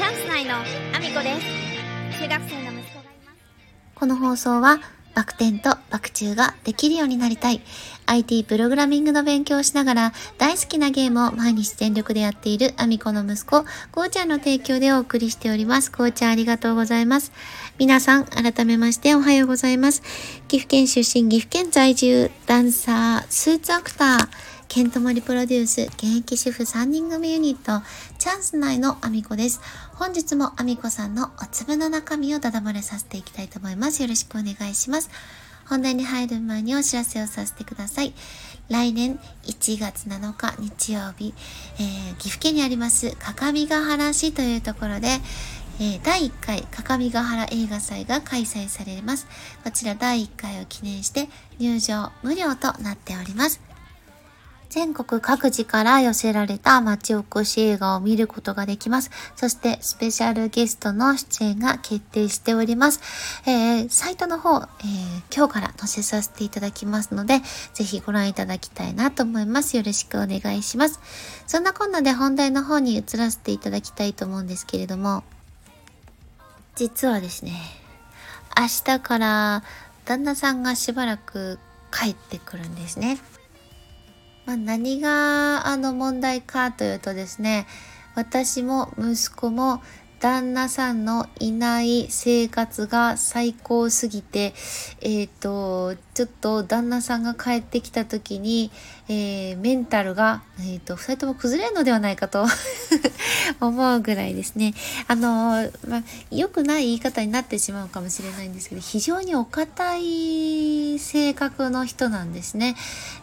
[0.00, 3.38] チャンス内のアミコです中学生の息子がいます
[3.94, 4.78] この放送は
[5.14, 7.60] バク転とバク宙ができるようになりたい
[8.06, 15.92] IT プログラミングの勉強をしながら大好きなゲームを毎日全力でやっているアミコの息子、こうちゃんの提供でお送りしております。
[15.92, 17.30] こうちゃんありがとうございます。
[17.78, 20.02] 皆さん改めましておはようございます。
[20.48, 24.28] 岐阜県出身、岐阜県在住、ダンサー、スーツアクター、
[24.70, 27.84] ケントモリプロデュース、現役主婦3人組ユニット、
[28.18, 29.60] チャンス内のアミコです。
[29.94, 34.00] 本日もアミコさんのお粒の中身をダダ漏れさせていきたいと思います。
[34.00, 35.10] よろしくお願いします。
[35.68, 38.14] 本題に入る前にお知らせをさせてください。
[38.68, 41.34] 来年1月7日日曜日、
[41.80, 45.08] えー、岐阜県にあります各務原市というところで、
[45.80, 49.26] えー、第1回各務原映画祭が開催されます。
[49.64, 51.28] こちら第1回を記念して
[51.58, 53.69] 入場無料となっております。
[54.70, 59.10] 全国各地から寄せられた町おこし映画を見ることができます。
[59.34, 63.00] そしてスペシャルゲストの出演が決定しております。
[63.46, 67.40] えー、サイトの方、えー、今日から載せさせていただきますので、
[67.74, 69.76] ぜひご覧いただきたいなと思います。
[69.76, 71.00] よろしくお願いします。
[71.48, 75.24] そんなこんなで本題の方に移らせていただきたいと思うんですけれども、
[76.76, 77.60] 実はですね、
[78.56, 79.64] 明日から
[80.04, 81.58] 旦那さんがしばらく
[81.90, 83.18] 帰ってくるんですね。
[84.46, 87.66] まあ、何があの問題かというとですね
[88.14, 89.82] 私も息子も
[90.20, 94.52] 旦那さんのいない生活が最高すぎて、
[95.00, 98.70] えっ、ー、と、ちょっと旦那さんが帰ってきた時に、
[99.12, 102.46] えー、メンタルが、えっ、ー、と、二人とも崩れるのではないかと
[103.60, 104.72] 思うぐらいですね。
[105.08, 112.76] あの、ま、良くない言い方になってしまうかもしれないんですけど、非常にお堅い性格の人なんですね。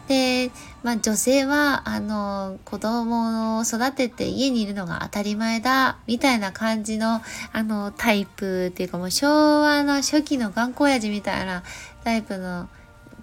[0.08, 0.50] で、
[0.82, 7.22] ま、女性は、あの、子供を育てて家にいるのが当たり前だ、みたいな感じの、
[7.54, 11.62] あの、タイプっていうかもう昭和の初期の頑固親父みたいな
[12.04, 12.68] タイプの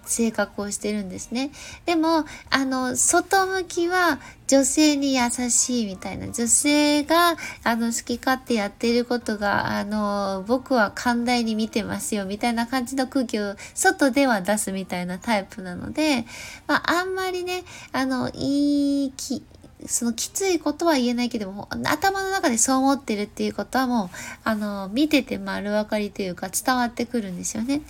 [0.09, 1.51] 性格をしてるんですね。
[1.85, 16.25] でも、あの、外向きは女性に優しいみたいな、女性が、あの、好き勝手やってることが、あの、僕は寛大に見てますよ、みたいな感じの空気を外では出すみたいなタイプなので、
[16.67, 19.43] まあ、あんまりね、あの、いい気、
[19.87, 24.09] そのきついことは言えないけども、頭の中でそう思ってるっていうことはもう、
[24.43, 27.81] あの、見てて丸分かりというか伝わってくるんですよね。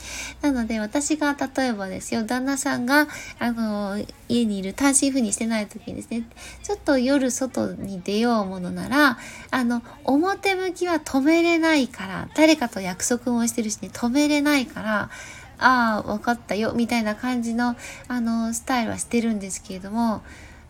[0.41, 3.07] なので私が例えばですよ、旦那さんが、
[3.39, 6.23] あの、家にいる単身赴任してない時にですね、
[6.63, 9.17] ちょっと夜外に出ようものなら、
[9.51, 15.09] あの、表向きは止めれないから、誰かと約束もしてるしね、止めれないから、
[15.57, 17.75] ああ、分かったよ、みたいな感じの、
[18.07, 20.21] あの、スタイルはしてるんですけれども、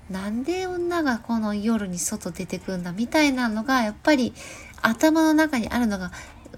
[0.09, 4.33] なんで女がこの夜に外出てくんだみたいなのがやっぱり
[4.81, 6.11] 頭の中にあるのが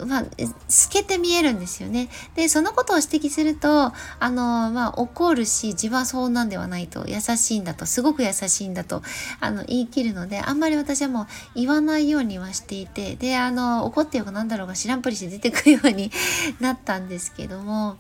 [0.06, 0.26] まあ、
[0.68, 2.10] 透けて見えるんですよね。
[2.36, 9.02] で、そのことを指摘すると、あの、まあ、怒るし、自分はそうなんではないと、優しいんだと、すごく優しいんだと、
[9.40, 16.12] あの、言い切るので、あんまり私はもう言わないようにはしていて、で、あの、怒ってようかなんだろうが知らんぷりして出てくるように
[16.60, 17.98] なったんですけども、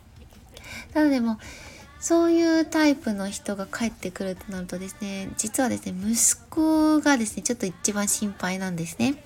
[0.94, 1.40] なのでも
[2.07, 9.22] そういうタイプの人が帰ってくるとなるとですね、実はですね、息子がですね、ちょっと一番心配なんですね。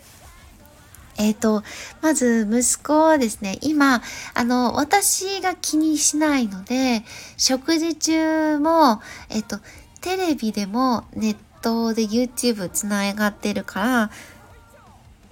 [1.20, 1.62] えっ、ー、と、
[2.02, 4.02] まず息子はですね、今、
[4.34, 7.03] あの、私が気にしないので、
[7.38, 9.00] 食事中も、
[9.30, 9.59] えっ、ー、と、
[10.02, 14.12] テレビでもネットで YouTube つながってるから、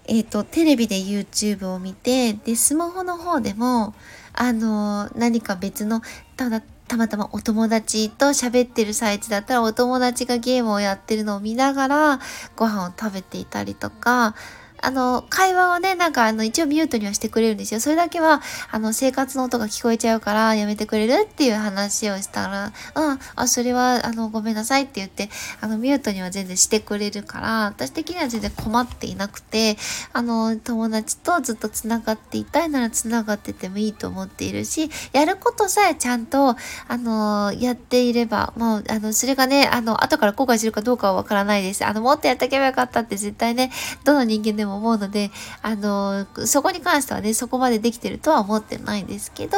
[0.05, 3.95] えっ、ー、と、テレビで YouTube を見て、で、スマホの方でも、
[4.33, 6.03] あの、何か別の、
[6.38, 12.19] ただ、たまたまお友達と喋ってる最中だったらお友達がゲームをやってるのを見ながら
[12.55, 14.35] ご飯を食べていたりとか、
[14.81, 17.79] あの、会話をね、なんかあの、一応ミュートにはしてくれるんですよ。
[17.79, 18.41] それだけは、
[18.72, 25.29] あの、生活の音が聞こえちゃうからやめてくれるっていう話をしたら、うん、あ、それは、あの、ごめんなさいって言って、
[25.62, 29.78] あの、ミュートには全然してくれるから、私的には全然困っていなくて、
[30.13, 36.56] あの、友達とずっと繋がっていたいなら繋がっててもいいと思っているし、やることさえちゃんと、
[36.88, 41.86] あの、やっていれば、もう、あの、それがね、あの、後から後悔するかどうかはわからないです。
[41.86, 43.71] あの、もっとやっておけばよかったって絶対ね、
[44.03, 45.31] どの人間でもも思うので、
[45.62, 49.57] あの、そこに関してはね、そこまでできてるとは思ってないんですけど、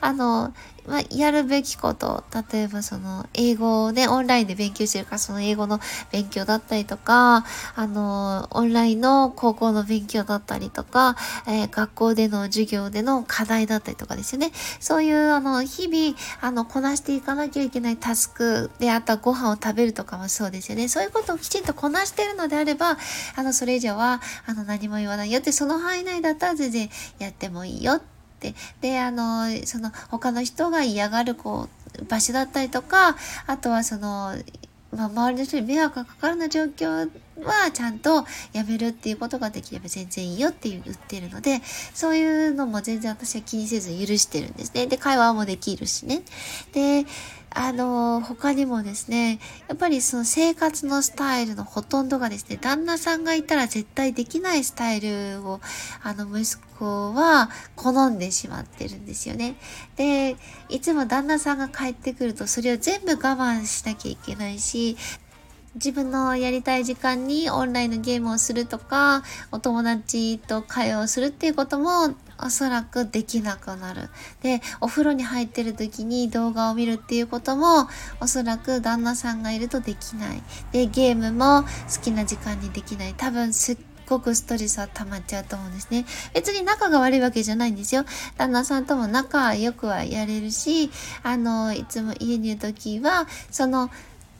[0.00, 0.52] あの、
[0.86, 5.80] まあ、やるべきこと、例えばその、英語をね、オンラインで勉強してるから、その英語の
[6.12, 7.44] 勉強だったりとか、
[7.74, 11.16] あの、オンラインの高校の勉強だったりとか、
[11.46, 14.52] えー、学校での授業での課題だったりとかですよね。
[14.80, 20.88] そういう、あの、日々、あの、こなしていかなきゃいけないタスクで、あとはご飯を食べるとかもそうですよね。
[20.88, 22.96] そういうことをきちんとこなしてるのであれば、
[23.34, 26.88] あの、それ以上は、あの、何も言わないよって、その範囲内だったら全然
[27.18, 28.15] やってもいいよって。
[28.80, 31.68] で、あの、その他の人が嫌がるこ
[32.00, 33.16] う、場所だったりとか、
[33.46, 34.34] あとはその、
[34.92, 37.10] まあ、周りの人に迷惑がかかるような状況
[37.42, 41.60] はちゃんとやめるっていうことができれば全然いいよって言ってるので、
[41.92, 44.86] そういうのも全然私は気にせず許してるんですね。
[44.86, 46.22] で、会話もできるしね。
[46.72, 47.04] で、
[47.50, 49.38] あの、他にもですね、
[49.68, 55.60] やっぱりその生活のスタイルのほとんどがですね、旦那さんがいたら絶対できないスタイルを、
[56.02, 59.56] あの、息子は好んでしまってるんですよね。
[59.96, 60.36] で、
[60.68, 64.96] いつも旦那さんが帰ってくると、それを全部我慢しなきゃいけないし、
[65.76, 74.08] 自分のやりたい時間にオンラインのゲームをするとか、お友達と会話をするっていうこともおそらくできなくなる。
[74.42, 77.88] で、お風呂に入ってる時に動画を見るっていうことも
[78.20, 80.42] おそらく旦那さんがいるとできない。
[80.72, 81.68] で、ゲームも好
[82.02, 83.14] きな時間にできない。
[83.14, 83.76] 多分すっ
[84.08, 86.06] ごくストレスは溜まっちゃうと思うんですね。
[86.32, 88.04] 別に仲が悪いわけじゃないんですよ。
[88.38, 90.90] 旦那さんとも仲良くはやれるし、
[91.22, 93.90] あの、いつも家にいる時は、その、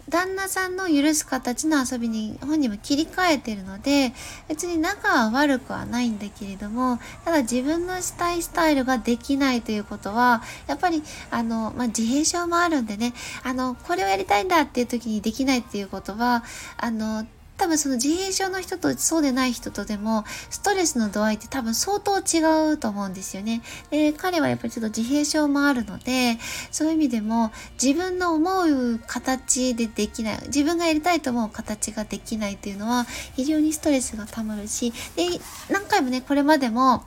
[0.09, 4.13] 旦那さんの許す形の遊びに本人も切り替えてるので
[4.49, 16.45] 別に仲は悪くはないんだけれどもただ自分のしたいスタイルができないということはやっぱりあの、まあ、自閉症もあるんでねあのこれをやりたいんだっていう時にできないっていうことは
[16.77, 17.27] あの
[17.57, 23.63] 多分その自閉症の人とそうでない人とでもストレスの度合いって多分相当違うと思うんですよね。
[23.91, 26.39] で彼はやっぱりちょっと自閉症もあるので
[26.71, 33.05] そういう意味でも自分の思う形でできない自分がやりたいと思う形ができないっていうのは
[33.35, 35.27] 非常にストレスがたまるしで
[35.71, 37.05] 何回もねこれまでも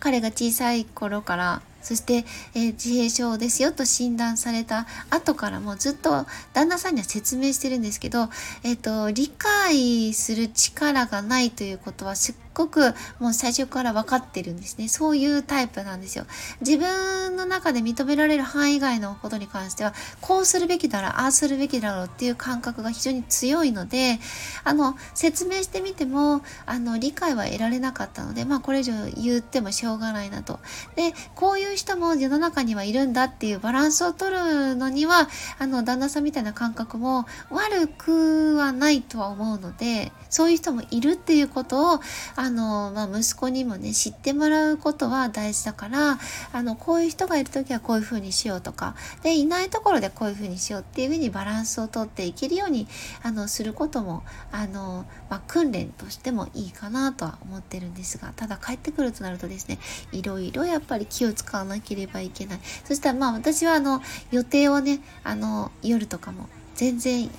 [0.00, 8.30] 彼が小さい頃からそして、えー、自閉症ですよと診断された後からもずっと旦那さんには説明してるんですけど、
[8.64, 14.88] えっ、ー、と、理解する力がないということはすっごくもう最初から分かってるんですね。
[14.88, 16.24] そういうタイプなんですよ。
[16.60, 24.18] 自分の中で認められる範囲外のことに関しては、こうするべきだろう、ああするべきだろうっていう感覚が非常に強いので、
[24.62, 30.60] あの、説明してみても、あの、理解は得られなかったので、まあこれ以上言ってもしょうがないなと。
[30.96, 35.28] で、こういう人も世の中にはいるんだっていうバランスを取るのには、
[35.58, 42.00] あの、旦那さんみたいな感覚も悪くはないとは思うので、そういう人もいるっていうことを、
[42.36, 46.18] ああの、まあ、息子にもね、知ってもらうことは大事だから、
[46.52, 52.86] あの、こういう人がいる時はこういう風にしようとか、で、いないところでこういう風にしようっていう風にバランスをとっていけるように、
[53.22, 59.78] あの、することも、あの、まあ、訓練としてもいいかなとは思ってるんですが、ただ帰ってくるとなるとですね、
[60.12, 62.60] いろいろやっぱり気を使わなければいけない。
[62.84, 64.02] そしたらまあ私はあの、
[64.32, 67.30] 予定をね、あの、夜とかも全然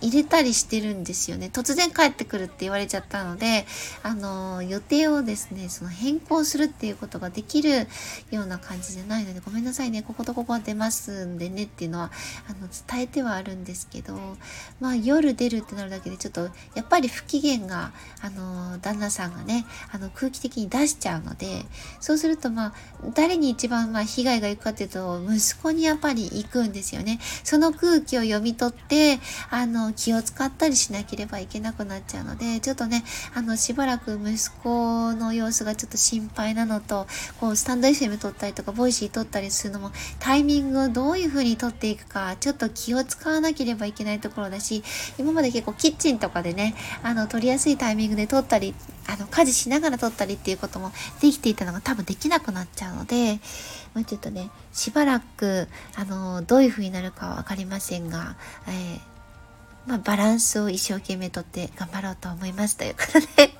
[0.00, 1.50] 入れたりしてるんですよね。
[1.52, 3.66] 突然帰ってくるって言われちゃったので、
[4.02, 7.86] あの、予定をですね、その変更するっていうことができる
[8.30, 12.10] ような感じじゃないので、ごめんなさいね、こことここは出ますんでねっていうのは、
[12.48, 14.36] あの、伝えてはあるんですけど、
[14.80, 21.64] まあ、夜出るってなるだけで、ちょっと、やっぱり不機嫌が、あの、旦那さんがね、あの、空気的に出しちゃうので、
[22.00, 22.72] そうすると、まあ、
[23.14, 27.18] 誰に一番、まあ、被害がいくかっていうと、息子にやっぱり行くんですよね。
[27.44, 29.18] その空気を読み取って、
[29.50, 33.04] あの、気を使ったりしなければいけなくなっちゃうので、ちょっとね、
[33.34, 37.06] あの、しばらく息子の様子がちょっと心配なのと、
[37.40, 44.82] こう、スタンド FM 撮ったりとか、 Voicy 撮ったりするのも、タイミングをどういう風に撮っていくか、ちょっと気を使わなければいけないところだし、
[45.18, 48.74] 今まで結構キッチンとかでね、あの、撮りやすいタイミングで撮ったり、
[49.06, 53.40] あの、家事しながら撮ったりっていうこともできていたのが多分できなくなっちゃうので、
[53.94, 59.17] まあ、ちょっとね、しばらく、あの、どういう風になるかはわかりませんが、えー
[59.88, 63.50] まあ、バランスを一生懸命とって頑張ろうと思いますということで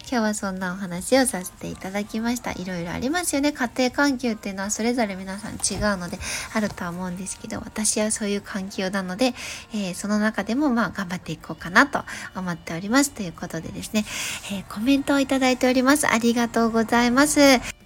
[0.00, 2.52] 今日はそんなお話をさせていただきました。
[2.52, 3.52] いろいろありますよね。
[3.52, 6.18] 家庭環境っていうのはそれぞれ皆さん違うので
[6.54, 9.34] あるとは思うんですけど、私はそういう環境なので、
[9.72, 12.02] えー、その中でもまあ頑張っていこうかなと
[12.34, 13.10] 思っております。
[13.10, 14.04] ということでですね、
[14.52, 16.08] えー、コメントをいただいております。
[16.08, 17.83] ありがとうございます。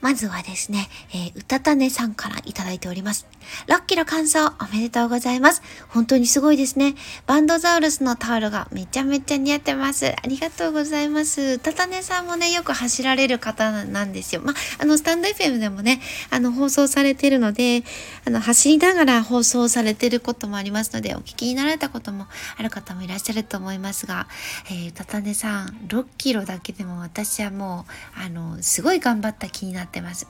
[0.00, 3.26] まずはですね、えー、うたたねさんからいただいております。
[3.68, 5.62] 6キロ完走おめでとうございます。
[5.88, 6.94] 本当にすごいですね。
[7.26, 10.06] バンドザウルスのタオルがめちゃめちゃ似合ってます。
[10.08, 11.40] ありがとうございます。
[11.40, 14.42] うたたねさんもね、よく走られる方なんですよ。
[14.42, 16.00] まあ、の、スタンド FM でもね、
[16.30, 17.82] あの、放送されてるので、
[18.26, 22.26] あの、走りながら放送されてることもありますので、お聞きになられたことも
[22.56, 24.28] ある方もいらっしゃると思いますが、
[24.70, 27.86] えー、うたたねさん、6キロだけでも私はも
[28.18, 30.26] う、あの、すごい頑張った気になってってます。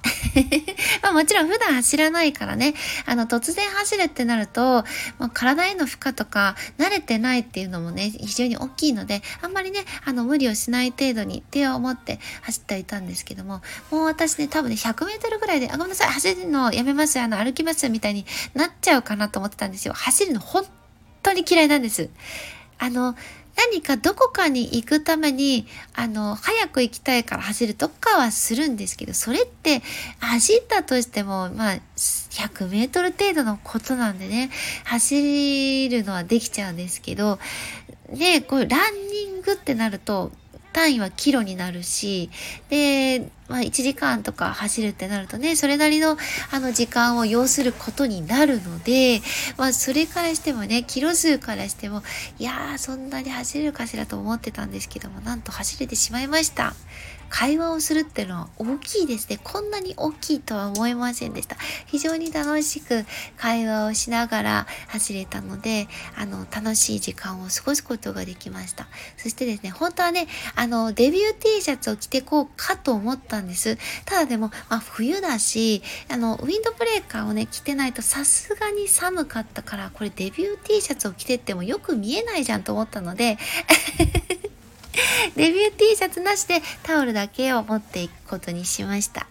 [1.02, 2.74] まあもちろん普段走らないからね、
[3.06, 4.84] あの突然走るってなると、
[5.18, 19.94] まあ、体への負荷とか慣れてないっていうのもね、非常に大きいので、あんまりね、あの無理をしない程度に手を持って走っていたんですけども、もう私ね、多分ね、100メートルぐらいで、あ、ごめんなさい、走るのやめます、あの歩きますみたいになっちゃうかなと思ってたんですよ。
[19.94, 20.64] 走るの本
[21.22, 22.10] 当に嫌いなんです。
[22.78, 23.16] あの、
[23.56, 29.82] 何かどこかに行くために、あの、早く行きたいから走るとかはするんですけど、それって
[30.18, 34.50] 走ったとしても、まあ、100メートル程度のことなんでね、
[34.84, 37.38] 走るのはできちゃうんですけど、
[38.10, 40.32] ね、こう、ランニングってなると、
[40.76, 42.28] 単位はキロになるし、
[42.68, 46.18] で、まあ1時間とか走るってなるとね、それなりの
[46.52, 49.22] あの時間を要することになるので、
[49.56, 52.02] まあそれからしてもね、キロ数からしても、
[52.38, 56.74] いやーそんなに走れるかしらと思ってたんですけども、なんと走れてしまいました。
[57.28, 59.38] 会話をするっていうのは大きいですね。
[59.42, 61.56] こんなに大きいとは思いませんでした。
[61.86, 63.04] 非常に楽しく
[63.36, 68.88] 会話をしながら走れたので、あの、楽しい時間を過ごすことができました。
[69.16, 73.78] そしてですね、本当はね、あの、デビュー T シャツを着てこうかと思ったんです。
[74.04, 83.38] ただでも、まあ、冬だし、あの、ウィンドブレーカーをね、着てないとさすがに寒かったから、これデビュー T シャツを着てってもよく見えないじゃんと思ったので
[85.36, 89.26] デビュー T シャツなしでタオルだけを持っていくことにしました。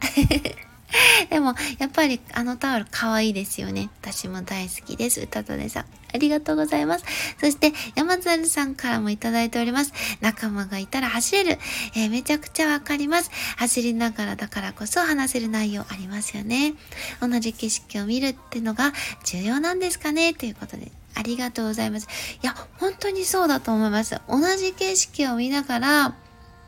[1.29, 3.89] でも、やっぱりあのタオル可愛いですよね。
[4.01, 5.21] 私も大好きです。
[5.21, 5.85] 歌とねさん。
[6.13, 7.05] ありがとうございます。
[7.39, 9.91] そして、山猿さんからもいただいております。
[10.21, 11.59] 仲間がいたら走れる。
[11.95, 13.31] えー、めちゃくちゃわかります。
[13.57, 16.73] 走りながらだからこそ話せる内容ありますよね。
[17.19, 18.93] 同じ景色を見るってのが
[19.25, 20.91] 重要なんですかねということで。
[21.15, 22.07] ありがとうございます。
[22.43, 24.19] いや、本当にそうだと思います。
[24.27, 26.15] 同じ景色を見ながら、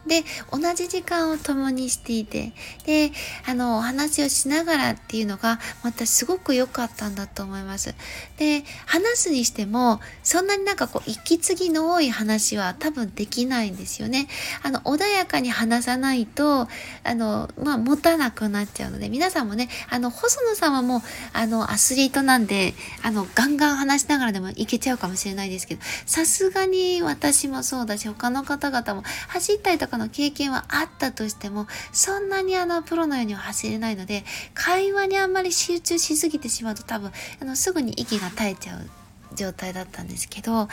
[0.07, 2.53] で、同じ時間を共にしていて、
[2.85, 3.11] で、
[3.45, 7.95] あの、お話をしながらっていうのが、またすごく良かったんだと思います。
[8.37, 14.27] で、話すにしても、そんなになんかこう、息継ぎの多い話は多分できないんですよね。
[14.63, 16.67] あの、穏やかに話さないと、
[17.03, 21.01] あの、まあ、持たなくなっちゃうので、皆さんもね、あの、細野さんはもう、
[21.33, 22.73] あの、アスリートなんで、
[23.03, 34.23] あの、ガンガン話しながらでもいけちゃうかもしれないですけど、さすがに私もそうだし、他の方々も走ったりとかの経験はあったとしても、そんなにあの、プロのようには走れないので、
[34.53, 37.11] 会話にあんまり集中しすぎてしまうと多分、
[37.41, 38.89] あの、すぐに息が絶えちゃう
[39.35, 40.67] 状態だったんですけど、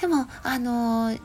[0.00, 1.20] でも、あのー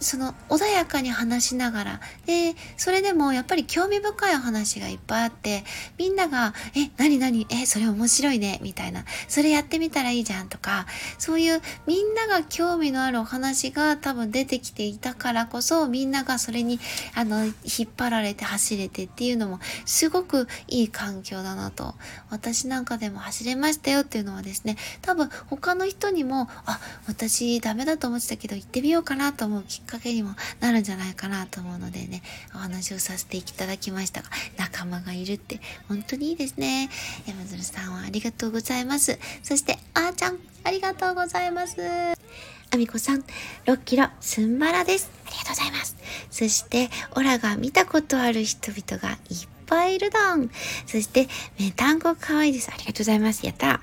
[0.00, 5.64] その穏やかに話しながら、で、それでもやっぱり興味深いお話がいっぱいあって、
[5.98, 10.86] みんなが、え、なになにえ、それ面白いねみたいな、それやってみたらいいじゃんとか、
[11.18, 16.80] そういうみんなが興味のあるお話が多分出てきていたからこそ、みんながそれに、
[17.14, 17.52] あの、引
[17.86, 21.94] っ張られて走れてっていうのも、すごくいい環境だなと。
[22.30, 32.22] 私なんかでも走れましたよっていうのはですね、多分他の人にも、あ、私ダメだと思ってたけど行ってみようかなと思うきっっかけにもなるんじゃないかなと思うのでね、
[32.54, 36.88] お話をさせていただきましたが、仲間がいるって本当にいいですね。
[37.26, 39.18] 山鶴さんはありがとうございます。
[39.42, 41.76] そして、あーちゃん、ありがとうございます。
[41.80, 43.24] あみこさん、
[43.66, 45.10] 6キロ、すんばらです。
[45.26, 45.96] ありがとうございます。
[46.30, 50.50] そして、オラが見たことある人々がいっぱいいるどん。
[50.86, 51.28] そして、
[51.58, 52.70] メタンコかわいいです。
[52.70, 53.44] ありがとうございます。
[53.44, 53.80] やった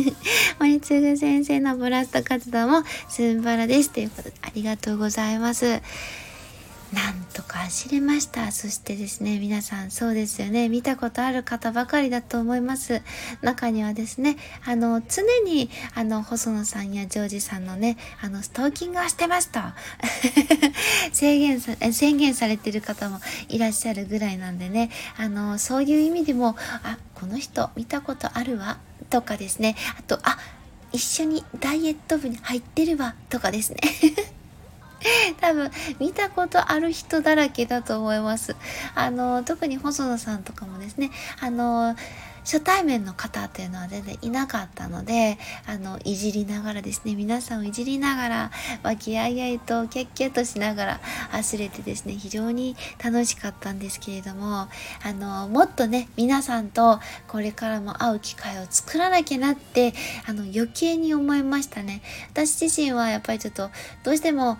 [0.58, 3.90] 森次先生のブラスト活動もすんばらです。
[3.90, 5.80] ということで、ありがとうございます。
[6.96, 8.50] なんとか走れました。
[8.52, 10.70] そしてですね、皆さんそうですよね。
[10.70, 13.02] 見たことある方ばかりだと思います。
[13.42, 19.60] 中にはですね、あの、常に、あの、細野さんやジョージさんのね、あの、ストーキングはしてますと、
[21.12, 24.88] 制限さ、宣言されてる方もいらっしゃるぐらいなんでね、
[25.18, 28.78] あの、そういう意味でも、あ、この人見たことあるわ、
[29.10, 30.38] とかですね、あと、あ、
[30.92, 33.80] 一緒にダイエット部に入ってるわ、とかですね。
[35.40, 38.56] 多分見たことある人だらけだと思います。
[38.94, 41.10] あの特に細野さんとかもですね
[41.40, 41.96] あの
[42.46, 45.36] 初対面の方っていうのは全然いなかったので、
[45.66, 48.50] あの、いじりながらですね、皆さんをいじりながら、
[48.84, 54.68] 和気あいあいとキャッキャとしながら走れてですね、非常に楽しかったんですけれども、
[55.02, 59.92] あの、もっとね、皆さんとこれからも会う機会を作らなきゃなって、
[60.28, 62.00] あの、余計に思いましたね。
[62.30, 63.70] 私自身はやっぱりちょっと、
[64.04, 64.58] どうしても、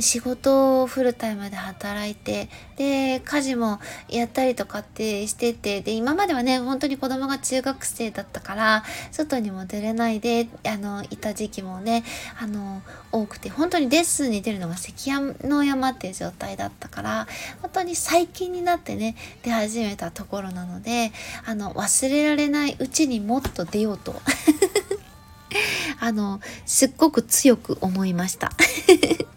[0.00, 12.04] 仕事をフルタイムで働いて、で、家事もやったりとかってしてて、で、今まではね、本当に子供が中学生だったから、外にも出れないで、あの、いた時期もね、
[12.40, 17.26] あの、多くて、本当にレッスンに出るのが関の山っていう状態だったから、
[17.60, 21.12] 本当に最近になってね、出始めたところなので、
[21.44, 24.20] あの、忘れられないうちにもっと出ようと。
[26.00, 28.50] あの、すっごく強く思いました。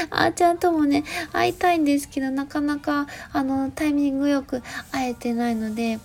[0.10, 5.98] あーちゃんともね、会いたいんですけど、なかなか、あの、タイミングよく会えてないので、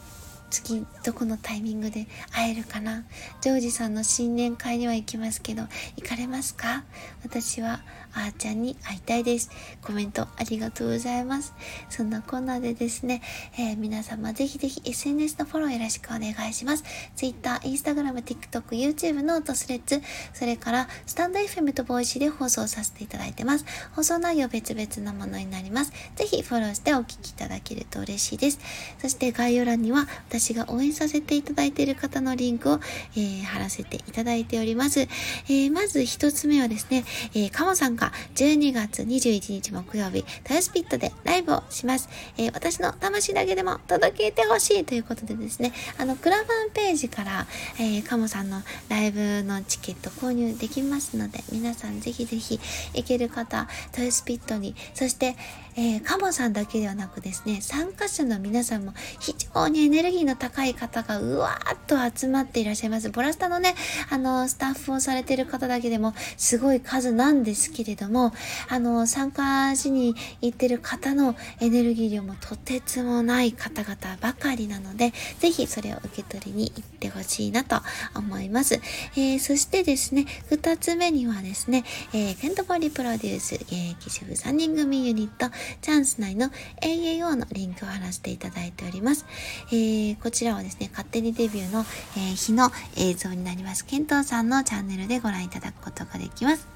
[0.50, 3.04] 次どこのタイミングで会えるかな？
[3.40, 5.62] ジョージさんの新年会には行きますけど
[5.98, 6.84] 行かれますか？
[7.24, 7.82] 私は
[8.16, 9.52] あーちゃんに会いたいです。
[9.84, 11.54] コメントありがとうございます。
[11.90, 13.22] そんなこんなでですね、
[13.60, 16.84] えー、皆様ぜひぜひ SNS のフォローよろしくお願いします。
[17.16, 20.02] Twitter、Instagram、TikTok、YouTube のトスレッツ
[20.34, 23.66] それからスタンド FM と Voicy で放送させていただいてます。
[23.92, 25.92] 放送内容別々なものになります。
[26.16, 28.60] ぜひフォローしてお聞きいただけると嬉しいです。
[29.00, 32.80] そして概要欄には私が応援させていただいている方のリンクを、
[33.16, 35.02] えー、貼らせていただいております。
[35.02, 42.10] えー、まず一つ目はですね、えー、カモさんが12月21日木曜日、タイスピットでライブをします。
[42.38, 47.48] えー、私の魂だけでも届けてほしいということでですね、あの、クラファンページから、
[47.80, 52.60] えー、カモさんのライブのチケット購入できますので、皆さんぜひぜひ
[52.94, 55.36] 行ける方、トイスピットに、そして、
[55.78, 63.10] えー、カモさんだけではなくですね、参加者の皆さんも非常にエネルギーの高い方がうわーっと集まっていらっしゃいます。
[63.10, 63.76] ボラスタのね、
[64.10, 68.34] あの、スタッフをされてる方だけでもすごい数なんですけれども、
[68.70, 77.82] あの、参加しに行ってる方のエネルギー量もとてつもない方々ばかりなので、ぜひそれを受け取りに行ってほしいなと
[78.16, 78.76] 思います。
[79.16, 85.48] えー、そしてですね、二つ目にはですね、えー、ケントボリプロデュース現役主婦3人組ユニット、
[85.82, 86.50] チャンス内の
[86.82, 89.26] AAO のリンクを貼らせていただいております。
[89.72, 91.86] えー、こちらはですね、勝手にデビューの、
[92.18, 93.86] えー、日の映像になります。
[93.86, 96.68] ケントさんのチャンネルでご覧いただくことができます。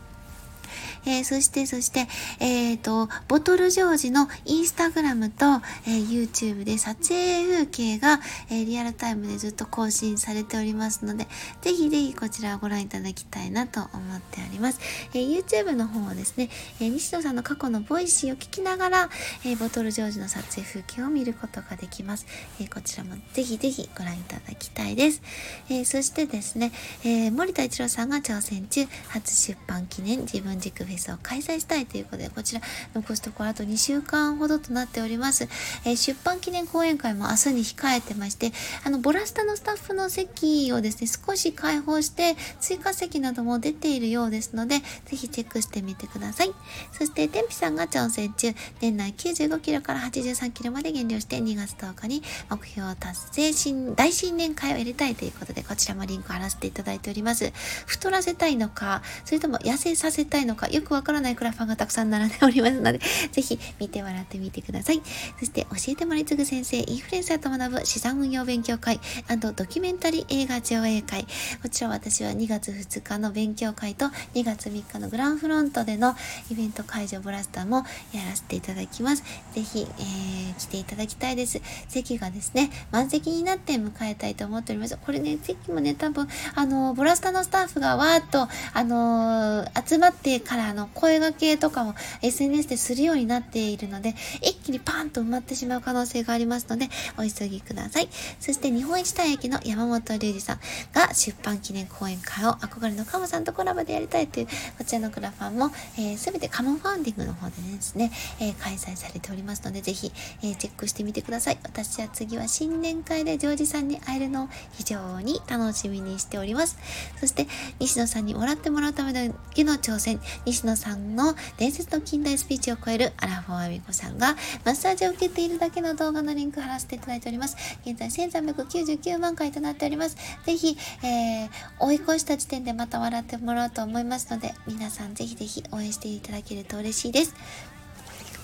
[1.06, 2.08] えー、そして、そして、
[2.40, 5.46] えっ、ー、と、ボトルジョージのインスタグラムと、
[5.88, 11.28] えー、YouTube で撮影風景が、えリアルタイムでずっと更新されておりますので、
[11.62, 14.80] ぜひぜひこちらをご覧いただきたいなと思っております。
[15.14, 19.10] え YouTube の方はですね、え西野さんの過去の Voicy を聞きながら、
[19.46, 22.26] えボトルジョージの撮影風景を見ることができます。
[22.62, 25.22] えこちらもぜひぜひご覧いただきたいです。
[25.70, 26.72] えそしてですね、
[27.04, 32.62] え森田一郎さんが挑戦中、初出版記念自分軸フェスを開催したいということで、こちら
[32.94, 35.48] 残すところあと2週間ほどとなっております。
[35.86, 38.52] えー、出版記念講演会も明日に控えてまして、
[38.84, 46.54] あの、ボラスタのスタッフの席をですね、少し開放して、追加席なども出ているようですので、ぜひチェックしてみてください。
[46.98, 57.52] そして、天日さんが挑戦中、年内95キロから83キロまで減量して、2月10日に目標達成新、大新年会を入れたいということで、こちらもリンク貼らせていただいております。
[57.86, 63.00] 太らせたいのか、それとも痩せさせたいのか、よくわからないクラファンがたくさん並んでおりますので、
[63.32, 65.02] ぜひ見て笑ってみてください。
[65.40, 69.00] そして、教えてもらいつぐ先生、インフルエンサーと学ぶ資産運用勉強会
[69.38, 71.28] ドキュメンタリー映画上映会。
[71.62, 76.16] こちら私は2月2日の勉強会と2月3日のグランフロントでの
[76.50, 79.24] イベント会場ブラスターもやらせていただきます。
[79.54, 81.62] ぜひ、えー、来ていただきたいです。
[81.90, 84.98] 席がですね、満席になって迎えたいと思っております。
[84.98, 98.10] これね、席もね、多分、あの、ブラスターのスタッフがわーっと、あのー、集まってから、あの、声掛けとかも SNS でするようになっているので、一気にパーンと埋まってしまう可能性がありますので、お急ぎください。
[98.40, 100.60] そして日本一大駅の山本隆二さん
[100.94, 110.12] が出版記念講演会を憧れのカモさんとコラボでやりたいという、こちらのクラファンも、えー、全てカモファンディングの方でですね、えー、開催されておりますので、ぜひ、
[110.44, 111.58] えー、チェックしてみてください。
[111.64, 116.78] 私は次は新年会でジョージさんに会えるのを非常に楽しみにしております。
[117.20, 117.48] そして、
[117.80, 119.22] 西野さんにもらってもらうためだ
[119.54, 127.58] けの挑戦、西野さんの伝説の近代スピーチを超えるアラフォーアミコさんがマッサージを受けているだけの動画のリンク貼らせていただいております。
[127.86, 130.18] 現在1399万回となっております。
[130.46, 137.34] ぜひ、えー、追い越した時点でまた笑ってもらおうと思いますので、皆さんぜひぜひ応援していただけると嬉しいです。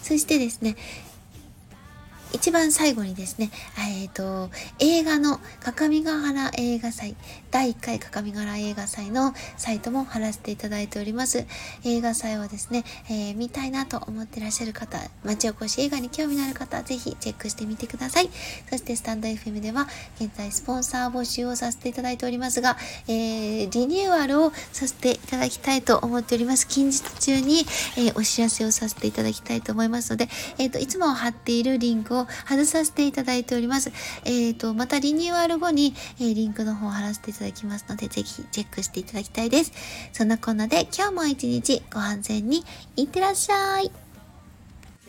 [0.01, 0.75] そしてですね、
[2.33, 7.15] 一番最後にですね、えっ、ー、と、映画の各務原映画祭、
[7.51, 11.45] 第1回各務原映画祭のサイトも貼らせていただいております。
[11.83, 18.29] 映画祭をですね、えー、見たいなと思ってらっしゃる方、町おこし映画に興味のある方、ぜひチェックしてみてください。
[18.69, 19.87] そしてスタンド FM では、
[20.19, 26.67] 現在スポンサー募集をさせていただいておりますが、えー、リニューアルをさせていただきたいと思っております。
[26.67, 27.65] 近日中に、
[27.97, 33.91] えー、お知らせをさせていただきたいと思いますので、えっ、と、いつも貼っているリンクをを外させていただいております。
[34.25, 39.71] えっ、ー、と、またリニューアル後に、えー、リンクの方を貼らせていただきますので、ぜひチェックしていただきたいです。
[40.13, 42.63] そんなこんなで今日も一日ご安全に
[42.95, 43.91] いってらっしゃい。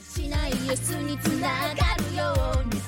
[0.00, 2.80] しないにつながるように